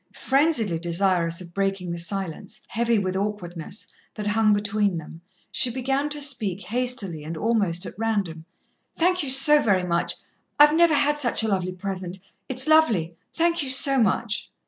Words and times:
Frenziedly 0.15 0.79
desirous 0.79 1.41
of 1.41 1.53
breaking 1.53 1.91
the 1.91 1.99
silence, 1.99 2.61
heavy 2.69 2.97
with 2.97 3.15
awkwardness, 3.15 3.85
that 4.15 4.25
hung 4.25 4.51
between 4.51 4.97
them, 4.97 5.21
she 5.51 5.69
began 5.69 6.09
to 6.09 6.19
speak 6.19 6.63
hastily 6.63 7.23
and 7.23 7.37
almost 7.37 7.85
at 7.85 7.93
random. 7.99 8.45
"Thank 8.97 9.21
you 9.21 9.29
so 9.29 9.61
very 9.61 9.83
much 9.83 10.15
I've 10.59 10.73
never 10.73 10.95
had 10.95 11.19
such 11.19 11.43
a 11.43 11.47
lovely 11.47 11.73
present 11.73 12.17
it's 12.49 12.67
lovely; 12.67 13.15
thank 13.35 13.61
you 13.61 13.69
so 13.69 14.01
much." 14.01 14.49